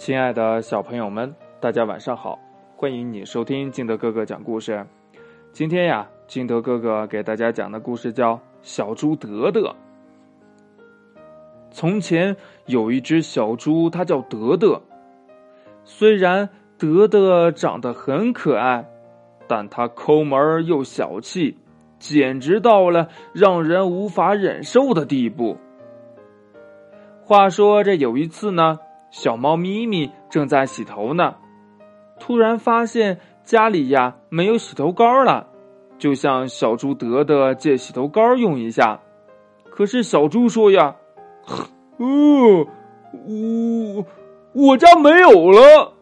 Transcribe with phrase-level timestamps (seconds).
[0.00, 2.38] 亲爱的小朋友们，大家晚上好！
[2.74, 4.82] 欢迎你收听金德哥哥讲故事。
[5.52, 9.60] 今天呀，金德哥哥给大家讲的故事叫《小猪德德》。
[11.70, 12.34] 从前
[12.64, 14.80] 有一只小猪，它叫德德。
[15.84, 16.48] 虽然
[16.78, 18.82] 德德长得很可爱，
[19.46, 21.58] 但它抠门又小气，
[21.98, 25.58] 简直到了让人无法忍受的地步。
[27.22, 28.78] 话说这有一次呢。
[29.10, 31.34] 小猫咪咪正在洗头呢，
[32.18, 35.48] 突然发现家里呀没有洗头膏了，
[35.98, 39.00] 就向小猪德德借洗头膏用一下。
[39.68, 40.96] 可是小猪说呀
[41.98, 42.66] ：“哦，
[43.26, 44.06] 我
[44.52, 45.94] 我家没有了。”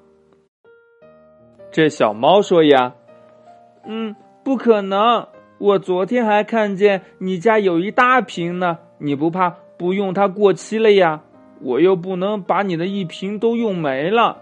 [1.73, 2.95] 这小猫说呀
[3.87, 11.23] ：“嗯，不可能，我昨天还看见你家有一大瓶呢，你不怕不用它过期了呀？”
[11.61, 14.39] 我又不能把你的一瓶都用没了，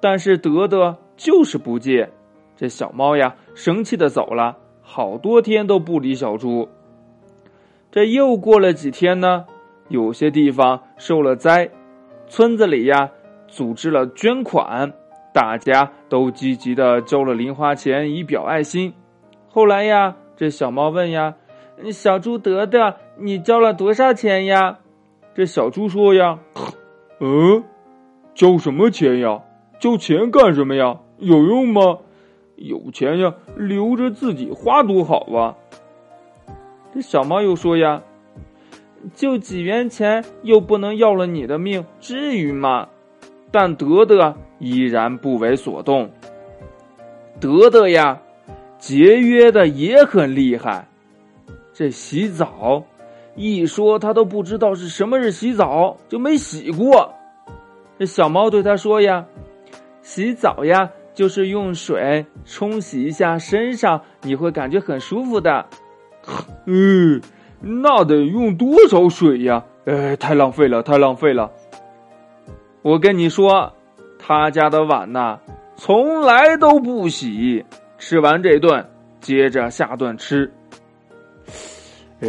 [0.00, 2.10] 但是德德就是不借，
[2.56, 6.68] 这小猫呀生气的走了，好多天都不理小猪。
[7.90, 9.46] 这又过了几天呢，
[9.88, 11.70] 有些地方受了灾，
[12.26, 13.10] 村子里呀
[13.48, 14.92] 组织了捐款，
[15.34, 18.94] 大家都积极的交了零花钱以表爱心。
[19.48, 21.34] 后来呀，这小猫问呀
[21.92, 24.78] ：“小猪德德，你交了多少钱呀？”
[25.34, 26.38] 这小猪说呀
[27.20, 27.64] ：“嗯，
[28.34, 29.40] 交什么钱呀？
[29.80, 31.00] 交钱干什么呀？
[31.18, 31.98] 有用吗？
[32.56, 35.56] 有钱呀，留着自己花多好啊！”
[36.94, 38.02] 这小猫又说呀
[39.14, 42.88] ：“就几元钱，又不能要了你的命，至于吗？”
[43.50, 46.10] 但德德依然不为所动。
[47.40, 48.20] 德德呀，
[48.78, 50.88] 节约的也很厉害。
[51.72, 52.84] 这洗澡。
[53.34, 57.12] 一说他都不知道是什么是洗澡，就没洗过。
[57.98, 59.24] 这小猫对他说呀
[60.02, 65.64] ：“洗澡呀，就是用水冲洗一下身上，你会感觉很舒服的。
[66.66, 67.20] ”嗯，
[67.60, 69.64] 那得用多少水呀？
[69.86, 71.50] 哎，太浪费了，太浪费了。
[72.82, 73.72] 我跟你说，
[74.18, 75.38] 他家的碗呐，
[75.76, 77.64] 从来都不洗。
[77.98, 78.84] 吃完这顿，
[79.20, 80.52] 接着下顿吃。
[82.20, 82.28] 哎。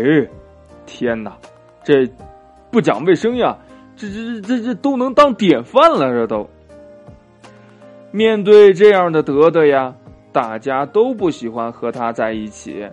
[0.85, 1.37] 天哪，
[1.83, 2.09] 这
[2.71, 3.57] 不讲卫生呀！
[3.95, 6.49] 这这这这这都能当典范了，这都。
[8.11, 9.93] 面对这样的德德呀，
[10.31, 12.87] 大家都不喜欢和他在一起，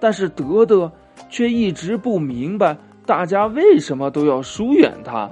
[0.00, 0.90] 但是德德
[1.28, 5.30] 却一直不明白大家为什么都要疏远他。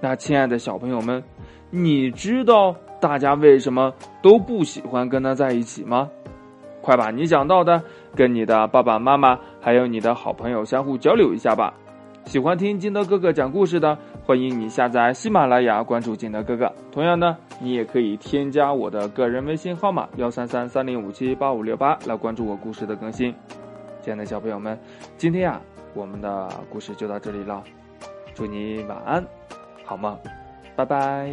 [0.00, 1.22] 那亲爱的小朋友们，
[1.70, 6.08] 你知道大家为什么都不喜欢跟他在一起吗？
[6.80, 7.82] 快把你想到的
[8.16, 11.74] 跟你的爸爸妈妈还有你的好朋友相互交流一下吧。
[12.24, 16.70] 喜欢听金德哥哥讲故事的，欢迎你下载喜马拉雅，关注金德哥哥。
[16.92, 23.34] 同样呢，你也可以添加我的个人微信号码幺三三三零五七八五六八来关注我故事的更新。
[24.02, 24.78] 亲爱的小朋友们，
[25.16, 25.60] 今天呀，
[25.94, 27.64] 我们的故事就到这里了。
[28.34, 29.24] 祝你晚安，
[29.84, 30.16] 好梦，
[30.76, 31.30] 拜拜。